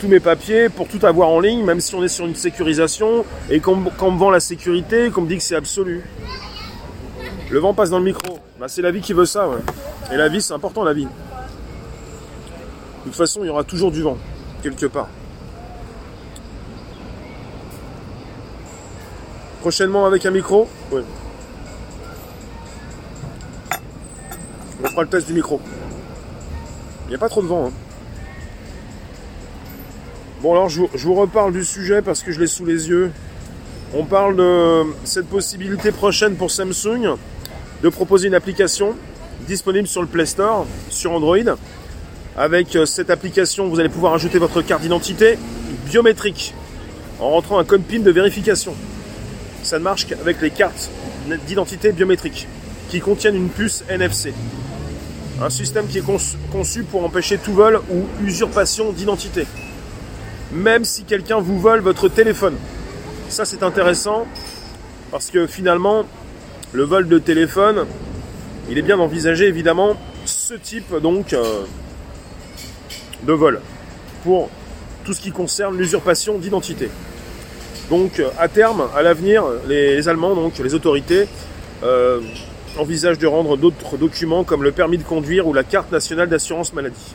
[0.00, 3.24] tous mes papiers pour tout avoir en ligne, même si on est sur une sécurisation
[3.50, 6.04] et qu'on me vend la sécurité, qu'on me dit que c'est absolu.
[7.50, 8.38] Le vent passe dans le micro.
[8.58, 9.48] Bah, c'est la vie qui veut ça.
[10.12, 11.04] Et la vie, c'est important, la vie.
[11.04, 11.10] De
[13.04, 14.18] toute façon, il y aura toujours du vent,
[14.62, 15.08] quelque part.
[19.66, 20.68] Prochainement avec un micro.
[20.92, 21.02] On
[24.88, 25.60] fera le test du micro.
[27.06, 27.66] Il n'y a pas trop de vent.
[27.66, 27.72] Hein.
[30.40, 33.10] Bon alors je vous, reparle du sujet parce que je l'ai sous les yeux.
[33.92, 37.16] On parle de cette possibilité prochaine pour Samsung
[37.82, 38.94] de proposer une application
[39.48, 41.56] disponible sur le Play Store, sur Android.
[42.36, 45.36] Avec euh, cette application, vous allez pouvoir ajouter votre carte d'identité
[45.86, 46.54] biométrique
[47.18, 48.72] en rentrant un code PIN de vérification.
[49.66, 50.90] Ça ne marche qu'avec les cartes
[51.46, 52.46] d'identité biométrique
[52.88, 54.32] qui contiennent une puce NFC.
[55.42, 56.04] Un système qui est
[56.52, 59.44] conçu pour empêcher tout vol ou usurpation d'identité
[60.52, 62.56] même si quelqu'un vous vole votre téléphone.
[63.28, 64.26] Ça c'est intéressant
[65.10, 66.04] parce que finalement,
[66.72, 67.86] le vol de téléphone,
[68.70, 71.62] il est bien d'envisager évidemment ce type donc euh,
[73.22, 73.60] de vol
[74.24, 74.50] pour
[75.04, 76.90] tout ce qui concerne l'usurpation d'identité.
[77.90, 81.28] Donc à terme, à l'avenir, les, Allemands, donc les autorités,
[81.82, 82.20] euh,
[82.78, 86.72] envisagent de rendre d'autres documents comme le permis de conduire ou la carte nationale d'assurance
[86.72, 87.14] maladie.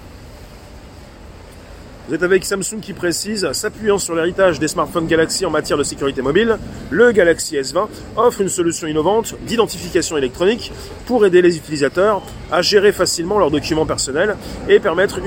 [2.08, 5.84] Vous êtes avec Samsung qui précise, s'appuyant sur l'héritage des smartphones Galaxy en matière de
[5.84, 6.58] sécurité mobile,
[6.90, 10.74] le Galaxy S20 offre une solution innovante d'identification électronique
[11.06, 14.36] pour aider les utilisateurs à gérer facilement leurs documents personnels
[14.68, 15.20] et permettre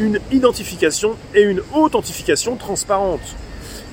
[0.00, 3.20] une, identification et une authentification transparente.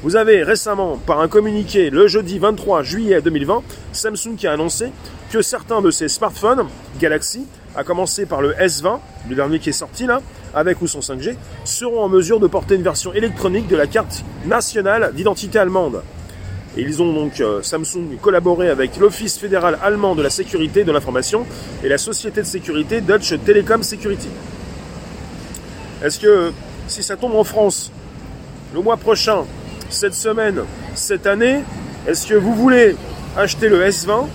[0.03, 3.61] Vous avez récemment, par un communiqué le jeudi 23 juillet 2020,
[3.93, 4.87] Samsung qui a annoncé
[5.29, 6.65] que certains de ses smartphones
[6.99, 8.97] Galaxy, à commencer par le S20,
[9.29, 10.23] le dernier qui est sorti là,
[10.55, 11.35] avec ou sans 5G,
[11.65, 16.01] seront en mesure de porter une version électronique de la carte nationale d'identité allemande.
[16.75, 20.91] Et ils ont donc, euh, Samsung, collaboré avec l'Office fédéral allemand de la sécurité de
[20.91, 21.45] l'information
[21.83, 24.29] et la société de sécurité Deutsche Telekom Security.
[26.03, 26.51] Est-ce que
[26.87, 27.91] si ça tombe en France
[28.73, 29.43] le mois prochain,
[29.91, 30.61] cette semaine,
[30.95, 31.59] cette année,
[32.07, 32.95] est-ce que vous voulez
[33.37, 34.27] acheter le S20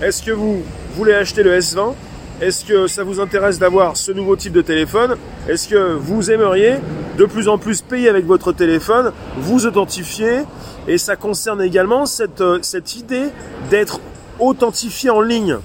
[0.00, 0.62] Est-ce que vous
[0.94, 1.94] voulez acheter le S20
[2.40, 5.16] est-ce que ça vous intéresse d'avoir ce nouveau type de téléphone?
[5.48, 6.76] Est-ce que vous aimeriez
[7.16, 10.42] de plus en plus payer avec votre téléphone, vous authentifier?
[10.86, 13.30] Et ça concerne également cette, euh, cette idée
[13.70, 13.98] d'être
[14.38, 15.58] authentifié en ligne.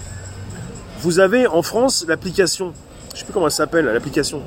[1.02, 2.74] Vous avez en France l'application,
[3.10, 4.42] je ne sais plus comment elle s'appelle, l'application,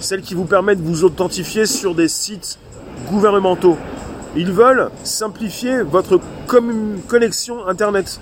[0.00, 2.58] celle qui vous permet de vous authentifier sur des sites
[3.10, 3.76] gouvernementaux.
[4.36, 6.20] Ils veulent simplifier votre
[7.08, 8.20] connexion Internet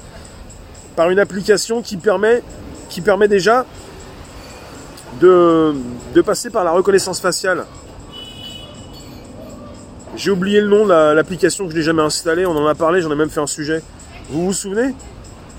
[0.96, 2.42] par une application qui permet
[3.28, 3.64] déjà
[5.20, 5.74] de,
[6.24, 7.64] passer par la reconnaissance faciale.
[10.16, 13.00] J'ai oublié le nom de l'application que je n'ai jamais installée, on en a parlé,
[13.00, 13.82] j'en ai même fait un sujet.
[14.30, 14.94] Vous vous souvenez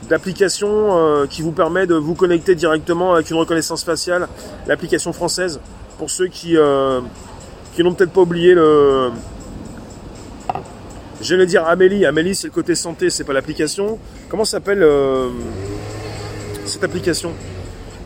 [0.10, 4.28] d'application euh, qui vous permet de vous connecter directement avec une reconnaissance faciale,
[4.66, 5.60] l'application française,
[6.00, 7.02] pour ceux qui, euh,
[7.76, 9.12] qui n'ont peut-être pas oublié le...
[11.22, 14.00] J'allais dire Amélie, Amélie c'est le côté santé, c'est pas l'application.
[14.30, 15.28] Comment s'appelle euh,
[16.66, 17.34] cette application?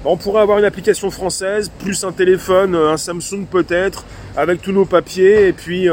[0.03, 4.03] On pourrait avoir une application française, plus un téléphone, euh, un Samsung peut-être,
[4.35, 5.87] avec tous nos papiers, et puis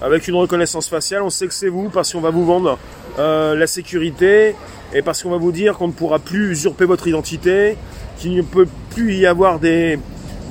[0.00, 1.22] avec une reconnaissance faciale.
[1.22, 2.78] On sait que c'est vous parce qu'on va vous vendre
[3.18, 4.54] la sécurité,
[4.94, 7.76] et parce qu'on va vous dire qu'on ne pourra plus usurper votre identité,
[8.18, 9.98] qu'il ne peut plus y avoir des,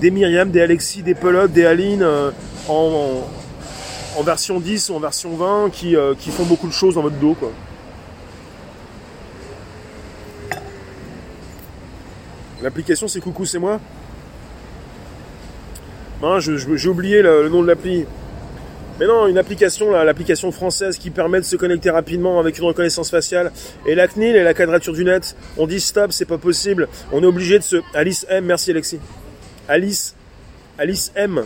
[0.02, 2.06] des Myriam, des Alexis, des Pelote, des Aline
[2.68, 3.24] en,
[4.18, 7.18] en, version 10 ou en version 20 qui, qui font beaucoup de choses dans votre
[7.18, 7.36] dos.
[12.62, 13.80] L'application c'est Coucou c'est moi?
[16.22, 18.06] Non, j'ai oublié le, nom de l'appli.
[19.00, 23.12] Mais non, une application, l'application française qui permet de se connecter rapidement avec une reconnaissance
[23.12, 23.52] faciale.
[23.86, 26.88] Et la CNIL et la quadrature du net, on dit stop, c'est pas possible.
[27.12, 27.76] On est obligé de se...
[27.94, 29.00] Alice M, merci Alexis.
[29.68, 30.16] Alice,
[30.78, 31.44] Alice M.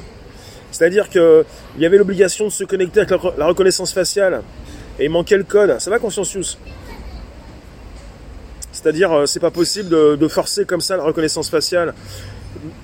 [0.72, 1.46] C'est-à-dire qu'il
[1.80, 4.44] y avait l'obligation de se connecter avec la, reconnaissance faciale.
[5.00, 5.80] Et il manquait le code.
[5.80, 6.58] Ça va, Consciencius
[8.82, 11.94] c'est-à-dire, euh, c'est pas possible de, forcer comme ça la reconnaissance faciale.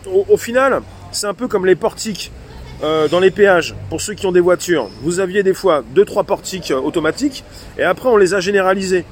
[0.06, 2.32] Au, final, c'est un peu comme les portiques
[2.84, 3.76] euh, dans les péages.
[3.90, 7.44] Pour ceux qui ont des voitures, vous aviez des fois deux trois portiques euh, automatiques,
[7.78, 9.06] et après on les a généralisés.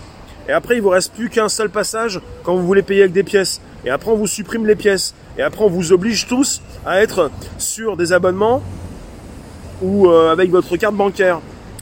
[0.47, 3.23] Et après, il vous reste plus qu'un seul passage quand vous voulez payer avec des
[3.23, 3.61] pièces.
[3.85, 5.13] Et après, on vous supprime les pièces.
[5.37, 8.61] Et après, on vous oblige tous à être sur des abonnements
[9.81, 11.39] ou avec votre carte bancaire.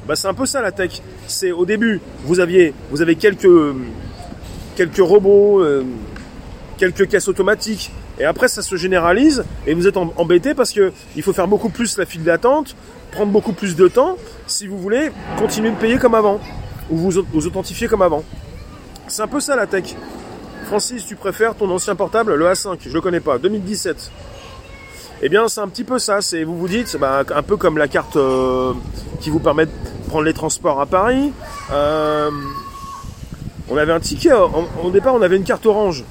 [0.08, 1.02] Bah, c'est un peu ça la tech.
[1.28, 3.48] C'est au début, vous aviez, vous avez quelques,
[4.76, 5.84] quelques robots, euh,
[6.78, 11.24] quelques caisses automatiques, et après ça se généralise et vous êtes embêté parce que il
[11.24, 12.76] faut faire beaucoup plus la file d'attente,
[13.12, 16.40] prendre beaucoup plus de temps si vous voulez continuer de payer comme avant
[16.90, 18.24] ou vous vous authentifier comme avant.
[19.12, 19.94] C'est un peu ça la tech.
[20.68, 24.10] Francis, tu préfères ton ancien portable, le A5, je le connais pas, 2017.
[25.22, 26.22] Eh bien, c'est un petit peu ça.
[26.22, 28.72] C'est vous vous dites, bah, un peu comme la carte euh,
[29.20, 29.72] qui vous permet de
[30.08, 31.34] prendre les transports à Paris.
[31.74, 32.32] Euh,
[33.70, 34.32] on avait un ticket.
[34.32, 36.06] Au départ, on avait une carte orange.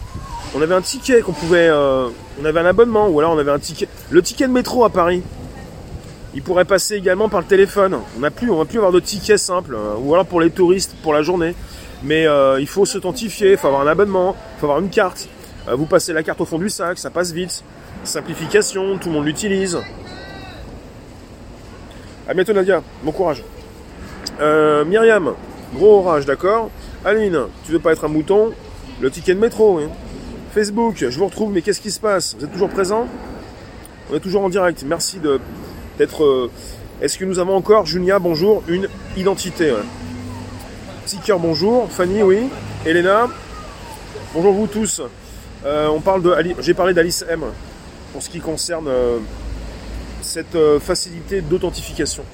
[0.55, 1.71] On avait un ticket qu'on pouvait.
[1.71, 2.09] Euh,
[2.39, 3.89] on avait un abonnement ou alors on avait un ticket.
[4.11, 5.23] Le ticket de métro à Paris.
[6.35, 7.97] Il pourrait passer également par le téléphone.
[8.19, 9.75] On n'a plus, on va plus avoir de tickets simples.
[9.99, 11.55] ou alors pour les touristes pour la journée.
[12.03, 12.27] Mais
[12.59, 13.53] il faut s'authentifier.
[13.53, 14.37] Il faut avoir un abonnement.
[14.57, 15.29] Il faut avoir une carte.
[15.69, 16.99] vous passez la carte au fond du sac.
[16.99, 17.63] Ça passe vite.
[18.05, 19.79] Simplification, tout le monde l'utilise.
[22.29, 23.43] A bientôt Nadia, bon courage.
[24.41, 25.35] Euh, Myriam,
[25.75, 26.71] gros orage, d'accord.
[27.05, 28.53] Aline, tu veux pas être un mouton?
[29.01, 29.85] Le ticket de métro, oui.
[30.55, 32.37] Facebook, je vous retrouve, mais qu'est-ce qui se passe?
[32.39, 33.07] Vous êtes toujours présent?
[34.11, 34.85] On est toujours en direct.
[34.87, 35.19] Merci
[35.99, 36.25] d'être.
[36.25, 36.51] Euh,
[37.03, 39.75] est-ce que nous avons encore, Junia, bonjour, une identité
[41.39, 41.91] bonjour.
[41.91, 42.49] Fanny, oui.
[42.87, 43.29] Elena,
[44.35, 45.03] bonjour vous tous.
[45.65, 46.35] Euh, on parle de.
[46.61, 47.43] J'ai parlé d'Alice M
[48.13, 49.19] pour ce qui concerne euh,
[50.23, 52.25] cette euh, facilité d'authentification.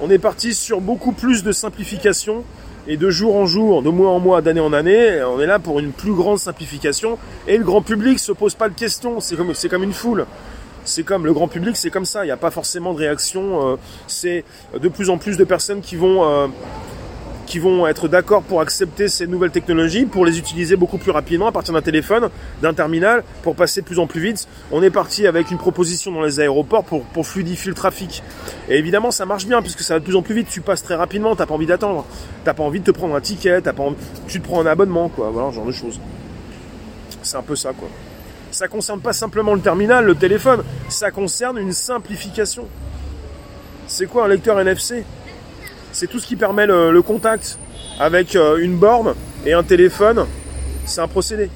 [0.00, 2.44] On est parti sur beaucoup plus de simplification
[2.88, 5.60] et de jour en jour, de mois en mois, d'année en année, on est là
[5.60, 7.16] pour une plus grande simplification
[7.46, 10.26] et le grand public se pose pas de questions, c'est comme, c'est comme une foule.
[10.84, 13.78] C'est comme le grand public, c'est comme ça, il n'y a pas forcément de réaction.
[14.08, 14.42] C'est
[14.76, 16.50] de plus en plus de personnes qui vont
[17.46, 21.48] qui vont être d'accord pour accepter ces nouvelles technologies, pour les utiliser beaucoup plus rapidement
[21.48, 22.30] à partir d'un téléphone,
[22.62, 24.48] d'un terminal, pour passer de plus en plus vite.
[24.70, 28.22] On est parti avec une proposition dans les aéroports pour, fluidifier le trafic.
[28.68, 30.48] Et évidemment, ça marche bien puisque ça va de plus en plus vite.
[30.50, 32.04] Tu passes très rapidement, t'as pas envie d'attendre,
[32.44, 33.84] t'as pas envie de te prendre un ticket, t'as pas
[34.28, 35.30] tu te prends un abonnement, quoi.
[35.30, 36.00] Voilà, ce genre de choses.
[37.22, 37.88] C'est un peu ça, quoi.
[38.50, 42.66] Ça concerne pas simplement le terminal, le téléphone, ça concerne une simplification.
[43.86, 45.04] C'est quoi un lecteur NFC
[45.92, 47.58] c'est tout ce qui permet le, contact
[48.00, 49.14] avec euh, une borne
[49.46, 50.26] et un téléphone.
[50.84, 51.50] C'est un procédé,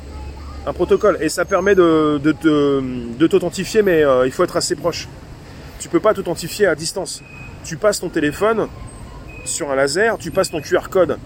[0.67, 1.19] un protocole.
[1.21, 5.09] Et ça permet de, de, t'authentifier, mais euh, il faut être assez proche.
[5.81, 7.23] Tu peux pas t'authentifier à distance.
[7.65, 8.69] Tu passes ton téléphone
[9.45, 11.19] sur un laser, tu passes ton QR code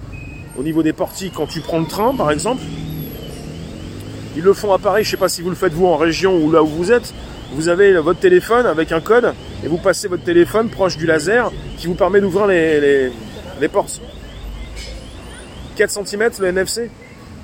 [0.59, 2.63] au niveau des portiques quand tu prends le train, par exemple.
[4.37, 6.37] Ils le font à Paris, je sais pas si vous le faites vous en région
[6.37, 7.13] ou là où vous êtes.
[7.53, 11.51] Vous avez votre téléphone avec un code et vous passez votre téléphone proche du laser
[11.77, 13.13] qui vous permet d'ouvrir les,
[13.71, 14.01] portes.
[15.77, 16.91] 4 cm le NFC.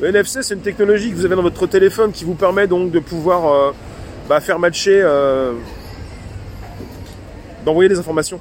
[0.00, 2.90] Le NFC, c'est une technologie que vous avez dans votre téléphone qui vous permet donc
[2.90, 3.72] de pouvoir euh,
[4.28, 5.52] bah, faire matcher, euh,
[7.64, 8.40] d'envoyer des informations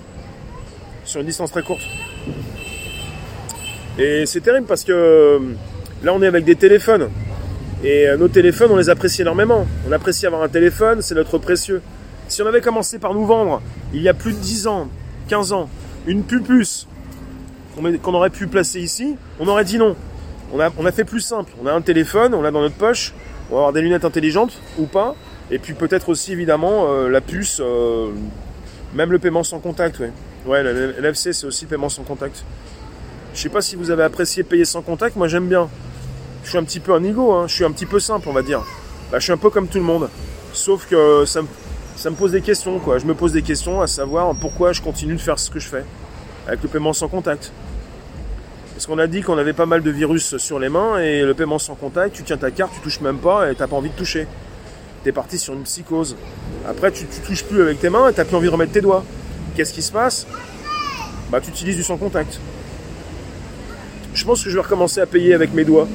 [1.06, 1.84] sur une distance très courte.
[3.98, 5.40] Et c'est terrible parce que
[6.04, 7.10] là, on est avec des téléphones.
[7.84, 9.66] Et euh, nos téléphones, on les apprécie énormément.
[9.88, 11.82] On apprécie avoir un téléphone, c'est notre précieux.
[12.28, 13.62] Si on avait commencé par nous vendre,
[13.94, 14.88] il y a plus de 10 ans,
[15.28, 15.70] 15 ans,
[16.08, 16.88] une pupuce
[18.02, 19.96] qu'on aurait pu placer ici, on aurait dit non.
[20.54, 21.52] On a, fait plus simple.
[21.62, 23.14] On a un téléphone, on l'a dans notre poche,
[23.50, 25.16] on va avoir des lunettes intelligentes ou pas.
[25.52, 28.10] Et puis peut-être aussi évidemment euh, la puce, euh,
[28.94, 30.00] même le paiement sans contact.
[30.00, 30.12] Ouais,
[30.46, 30.64] ouais
[31.02, 32.44] l'FC c'est aussi paiement sans contact.
[33.34, 35.68] Je sais pas si vous avez apprécié payer sans contact, moi j'aime bien.
[36.44, 37.48] Je suis un petit peu un ego, hein.
[37.48, 38.64] je suis un petit peu simple on va dire.
[39.12, 40.10] Bah, je suis un peu comme tout le monde.
[40.54, 41.48] Sauf que ça me
[42.06, 43.00] ça me pose des questions, quoi.
[43.00, 45.68] Je me pose des questions à savoir pourquoi je continue de faire ce que je
[45.68, 45.84] fais
[46.46, 47.52] avec le paiement sans contact.
[48.76, 51.34] Parce qu'on a dit qu'on avait pas mal de virus sur les mains et le
[51.34, 53.89] paiement sans contact, tu tiens ta carte, tu touches même pas et t'as pas envie
[53.89, 54.28] de toucher.
[55.04, 56.15] T'es parti sur une psychose.
[56.70, 59.04] Après, tu, touches plus avec tes mains et t'as plus envie de remettre tes doigts.
[59.56, 60.28] Qu'est-ce qui se passe?
[61.32, 62.39] Bah, tu utilises du sans contact.
[64.13, 65.88] Je pense que je vais recommencer à payer avec mes doigts,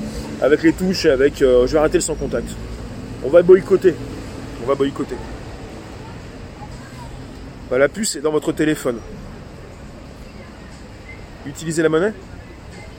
[0.42, 1.40] avec les touches avec.
[1.40, 2.48] Euh, je vais arrêter le sans contact.
[3.24, 3.94] On va boycotter.
[4.64, 5.14] On va boycotter.
[7.70, 8.98] Bah, la puce est dans votre téléphone.
[11.46, 12.12] Utiliser la monnaie?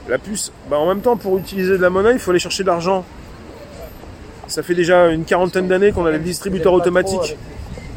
[0.08, 2.62] La puce, bah, en même temps, pour utiliser de la monnaie, il faut aller chercher
[2.62, 3.04] de l'argent.
[4.48, 7.36] Ça fait déjà une quarantaine d'années qu'on a les distributeurs automatiques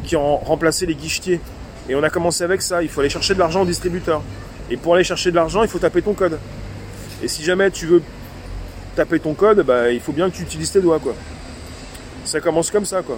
[0.03, 1.39] qui ont remplacé les guichetiers.
[1.87, 2.83] Et on a commencé avec ça.
[2.83, 4.21] Il faut aller chercher de l'argent au distributeur.
[4.69, 6.37] Et pour aller chercher de l'argent, il faut taper ton code.
[7.23, 8.01] Et si jamais tu veux
[8.97, 10.99] taper ton code, bah, il faut bien que tu utilises tes doigts.
[10.99, 11.15] Quoi.
[12.25, 13.01] Ça commence comme ça.
[13.01, 13.17] quoi.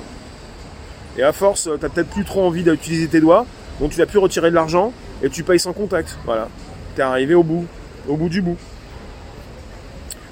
[1.18, 3.46] Et à force, tu n'as peut-être plus trop envie d'utiliser tes doigts,
[3.80, 6.18] donc tu vas plus retirer de l'argent et tu payes sans contact.
[6.26, 6.48] Voilà.
[6.96, 7.66] Tu es arrivé au bout,
[8.08, 8.58] au bout du bout.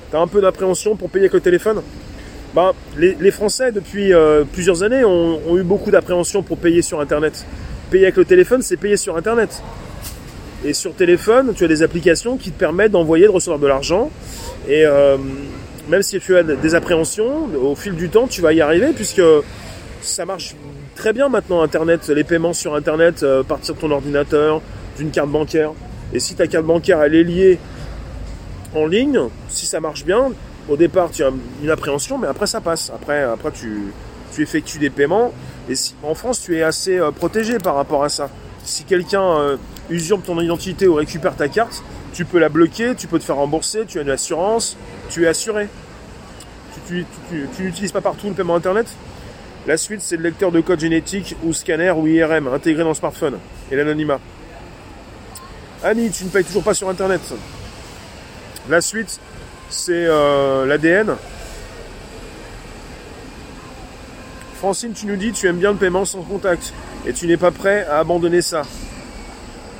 [0.10, 1.82] Tu as un peu d'appréhension pour payer avec le téléphone?
[2.54, 7.45] Ben, les, Français, depuis euh, plusieurs années, ont, eu beaucoup d'appréhension pour payer sur Internet.
[7.91, 9.62] Payer avec le téléphone, c'est payer sur Internet.
[10.63, 14.10] Et sur téléphone, tu as des applications qui te permettent d'envoyer, de recevoir de l'argent.
[14.69, 15.17] Et euh,
[15.89, 19.21] même si tu as des appréhensions, au fil du temps, tu vas y arriver puisque
[20.02, 20.56] ça marche
[20.95, 24.62] très bien maintenant Internet, les paiements sur Internet, euh, partir de ton ordinateur,
[24.97, 25.71] d'une carte bancaire.
[26.13, 27.60] Et si ta carte bancaire elle est liée
[28.73, 30.31] en ligne, si ça marche bien,
[30.67, 31.31] au départ tu as
[31.62, 32.91] une appréhension, mais après ça passe.
[32.93, 33.93] Après, après tu,
[34.34, 35.31] tu effectues des paiements.
[35.69, 38.29] Et en France, tu es assez euh, protégé par rapport à ça.
[38.63, 39.58] Si quelqu'un euh,
[39.89, 43.36] usurpe ton identité ou récupère ta carte, tu peux la bloquer, tu peux te faire
[43.36, 44.77] rembourser, tu as une assurance,
[45.10, 45.67] tu es assuré.
[46.88, 47.05] Tu
[47.60, 48.88] n'utilises pas partout le paiement Internet?
[49.67, 52.95] La suite, c'est le lecteur de code génétique ou scanner ou IRM intégré dans le
[52.95, 53.39] smartphone
[53.71, 54.19] et l'anonymat.
[55.84, 57.21] Annie, tu ne payes toujours pas sur Internet.
[58.69, 59.19] La suite,
[59.69, 61.15] c'est euh, l'ADN.
[64.58, 66.73] Francine, tu nous dis tu aimes bien le paiement sans contact
[67.06, 68.62] et tu n'es pas prêt à abandonner ça.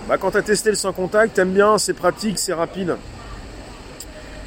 [0.08, 2.98] Bah, quand tu as testé le sans contact, t'aimes bien, c'est pratique, c'est rapide.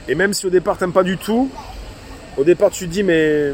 [0.09, 1.51] Et même si au départ t'aimes pas du tout,
[2.37, 3.53] au départ tu te dis mais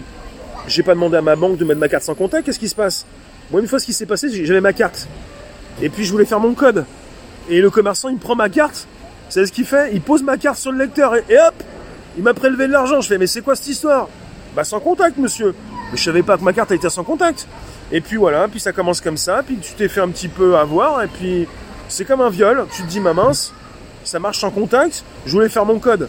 [0.66, 2.74] j'ai pas demandé à ma banque de mettre ma carte sans contact, qu'est-ce qui se
[2.74, 3.06] passe?
[3.50, 5.06] Moi une fois ce qui s'est passé, j'avais ma carte.
[5.82, 6.84] Et puis je voulais faire mon code.
[7.48, 8.86] Et le commerçant il prend ma carte,
[9.28, 11.54] c'est ce qu'il fait, il pose ma carte sur le lecteur et, hop,
[12.16, 13.00] il m'a prélevé de l'argent.
[13.00, 14.08] Je fais mais c'est quoi cette histoire?
[14.54, 15.54] Bah sans contact monsieur.
[15.90, 17.46] Mais je savais pas que ma carte était sans contact.
[17.92, 20.56] Et puis voilà, puis ça commence comme ça, puis tu t'es fait un petit peu
[20.56, 21.46] avoir, et puis
[21.88, 23.52] c'est comme un viol, tu te dis ma mince,
[24.04, 26.08] ça marche sans contact, je voulais faire mon code.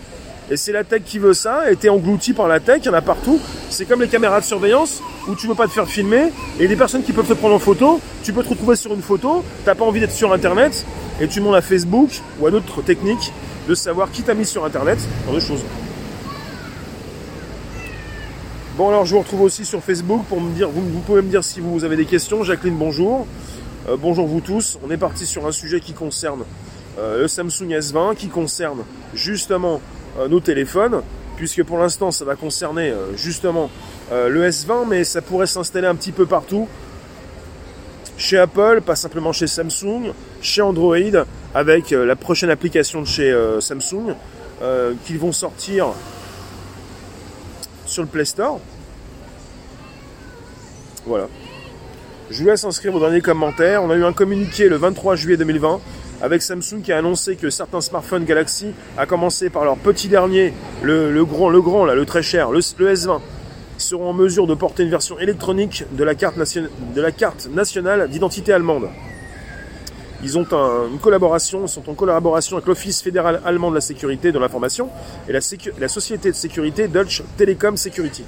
[0.52, 2.90] Et c'est la tech qui veut ça, et t'es englouti par la tech, il y
[2.90, 3.40] en a partout.
[3.70, 6.76] C'est comme les caméras de surveillance, où tu veux pas te faire filmer, et des
[6.76, 9.74] personnes qui peuvent te prendre en photo, tu peux te retrouver sur une photo, t'as
[9.74, 10.86] pas envie d'être sur internet,
[11.20, 13.34] et tu demandes à Facebook ou à d'autres techniques
[13.68, 15.64] de savoir qui t'a mis sur internet, dans deux choses.
[18.78, 21.44] Bon alors je vous retrouve aussi sur Facebook pour me dire, vous, pouvez me dire
[21.44, 22.44] si vous avez des questions.
[22.44, 23.26] Jacqueline, bonjour.
[23.88, 24.78] Euh, bonjour vous tous.
[24.86, 26.44] On est parti sur un sujet qui concerne
[27.00, 28.80] euh, le Samsung S20, qui concerne
[29.14, 29.80] justement
[30.30, 31.02] nos téléphones,
[31.36, 33.70] puisque pour l'instant ça va concerner justement
[34.12, 36.68] le S20, mais ça pourrait s'installer un petit peu partout.
[38.18, 44.16] Chez Apple, pas simplement chez Samsung, chez Android, avec la prochaine application de chez Samsung,
[45.06, 45.88] qu'ils vont sortir
[47.86, 48.60] sur le Play Store.
[51.06, 51.28] Voilà.
[52.32, 53.84] Je vous laisse inscrire au dernier commentaire.
[53.84, 55.80] On a eu un communiqué le 23 juillet 2020
[56.22, 60.54] avec Samsung qui a annoncé que certains smartphones Galaxy, à commencer par leur petit dernier,
[60.82, 63.20] le, grand, le grand là, le très cher, le, S20,
[63.78, 66.38] seront en mesure de porter une version électronique de la carte,
[67.50, 68.90] nationale d'identité allemande.
[70.24, 70.46] Ils ont
[70.92, 74.90] une collaboration, sont en collaboration avec l'Office fédéral allemand de la sécurité de l'information
[75.28, 78.24] et la, société de sécurité Deutsche Telekom Security.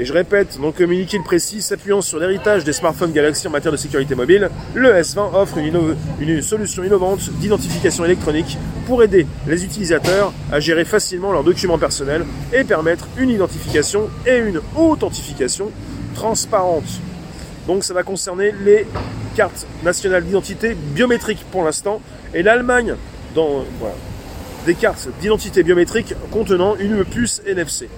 [0.00, 3.70] Et je répète, donc communiqué le précis, s'appuyant sur l'héritage des smartphones Galaxy en matière
[3.70, 10.32] de sécurité mobile, le S20 offre une, solution innovante d'identification électronique pour aider les utilisateurs
[10.50, 15.70] à gérer facilement leurs documents personnels et permettre une identification et une authentification
[16.14, 16.88] transparente.
[17.66, 18.86] Donc ça va concerner les
[19.36, 22.00] cartes nationales d'identité biométrique pour l'instant.
[22.32, 22.94] Et l'Allemagne,
[23.34, 23.66] dans
[24.64, 27.90] des cartes d'identité biométrique contenant une puce NFC.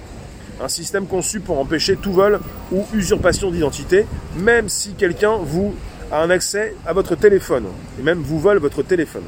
[0.62, 2.38] Un système conçu pour empêcher tout vol
[2.70, 5.74] ou usurpation d'identité, même si quelqu'un vous
[6.12, 7.64] a un accès à votre téléphone,
[7.98, 9.24] et même vous vole votre téléphone.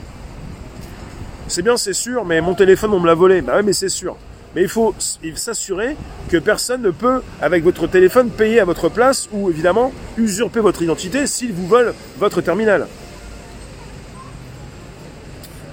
[1.49, 3.42] C'est bien, c'est sûr, mais mon téléphone, on me l'a volé.
[3.42, 4.16] Bah oui, mais c'est sûr.
[4.55, 4.94] Mais il faut
[5.35, 5.97] s'assurer
[6.29, 10.83] que personne ne peut, avec votre téléphone, payer à votre place ou évidemment usurper votre
[10.83, 12.87] identité s'il vous vole votre terminal.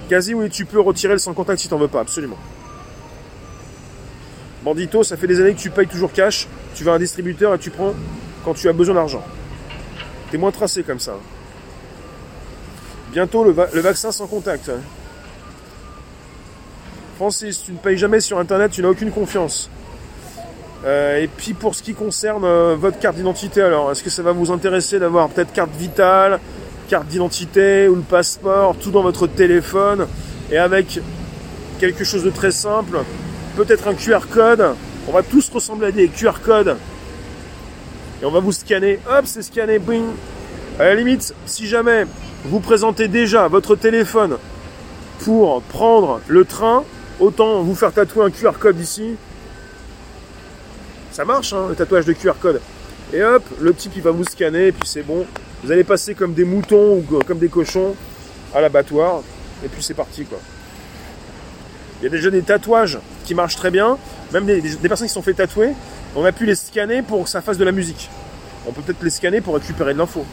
[0.08, 2.38] Quasi oui, tu peux retirer le sans contact si t'en veux pas, absolument.
[4.64, 7.54] Bandito, ça fait des années que tu payes toujours cash, tu vas à un distributeur
[7.54, 7.94] et tu prends
[8.44, 9.22] quand tu as besoin d'argent.
[10.30, 11.14] T'es moins tracé comme ça.
[13.12, 14.68] Bientôt le, vaccin sans contact.
[14.68, 14.80] Hein.
[17.16, 19.68] Francis, tu ne payes jamais sur Internet, tu n'as aucune confiance.
[20.84, 24.22] Euh, et puis pour ce qui concerne euh, votre carte d'identité, alors est-ce que ça
[24.22, 26.40] va vous intéresser d'avoir peut-être carte vitale,
[26.88, 30.06] carte d'identité ou le passeport, tout dans votre téléphone
[30.50, 31.00] et avec
[31.78, 32.98] quelque chose de très simple,
[33.56, 34.74] peut-être un QR code.
[35.08, 36.76] On va tous ressembler à des QR codes.
[38.22, 38.98] Et on va vous scanner.
[39.10, 39.78] Hop, c'est scanné.
[39.78, 40.04] Bing.
[40.78, 42.06] À la limite, si jamais
[42.44, 44.38] vous présentez déjà votre téléphone
[45.24, 46.84] pour prendre le train,
[47.22, 49.14] Autant vous faire tatouer un QR code ici.
[51.12, 52.60] Ça marche, hein, le tatouage de QR code.
[53.12, 55.24] Et hop, le type il va vous scanner, et puis c'est bon.
[55.62, 57.94] Vous allez passer comme des moutons ou comme des cochons
[58.52, 59.22] à l'abattoir,
[59.64, 60.38] et puis c'est parti quoi.
[62.00, 63.98] Il y a déjà des tatouages qui marchent très bien,
[64.32, 65.72] même des, personnes qui sont fait tatouer,
[66.14, 68.10] on a pu les scanner pour que ça fasse de la musique.
[68.66, 70.24] On peut peut-être les scanner pour récupérer de l'info.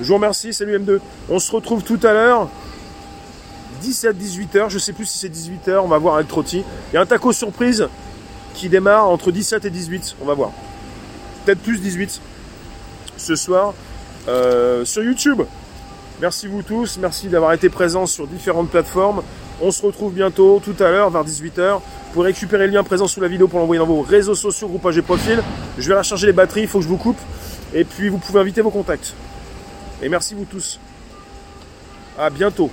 [0.00, 0.98] Je vous remercie, salut M2.
[1.28, 2.48] On se retrouve tout à l'heure.
[3.82, 6.64] 17-18h, je sais plus si c'est 18h, on va voir avec Trotti.
[6.92, 7.88] Il y a un taco surprise
[8.54, 10.52] qui démarre entre 17 et 18, on va voir.
[11.44, 12.20] Peut-être plus 18
[13.16, 13.74] ce soir
[14.28, 15.42] euh, sur YouTube.
[16.20, 19.22] Merci vous tous, merci d'avoir été présents sur différentes plateformes.
[19.62, 21.80] On se retrouve bientôt, tout à l'heure, vers 18h.
[22.14, 24.96] Pour récupérer le lien présent sous la vidéo pour l'envoyer dans vos réseaux sociaux, groupage
[24.96, 25.42] et profil.
[25.78, 27.18] Je vais recharger les batteries, il faut que je vous coupe.
[27.74, 29.14] Et puis vous pouvez inviter vos contacts.
[30.02, 30.80] Et merci vous tous.
[32.18, 32.70] À bientôt.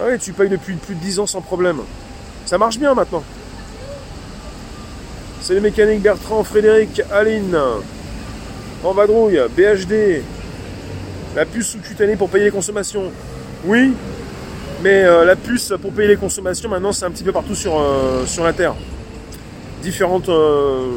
[0.00, 1.80] Ah oui, tu payes depuis plus de 10 ans sans problème.
[2.46, 3.22] Ça marche bien maintenant.
[5.42, 7.56] C'est les mécaniques Bertrand, Frédéric, Aline,
[8.82, 10.22] en vadrouille, BHD,
[11.36, 13.12] la puce sous-cutanée pour payer les consommations.
[13.64, 13.92] Oui,
[14.82, 17.78] mais euh, la puce pour payer les consommations, maintenant, c'est un petit peu partout sur,
[17.78, 18.74] euh, la Terre.
[19.82, 20.92] Différentes euh,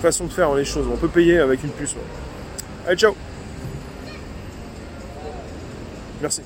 [0.00, 0.86] façons de faire les choses.
[0.90, 1.94] On peut payer avec une puce.
[2.86, 3.14] Allez, ciao
[6.22, 6.40] Merci.